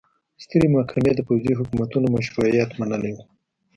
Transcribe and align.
سترې 0.43 0.67
محکمې 0.75 1.11
د 1.15 1.19
پوځي 1.27 1.53
حکومتونو 1.59 2.07
مشروعیت 2.15 2.69
منلی 2.79 3.11
و. 3.15 3.17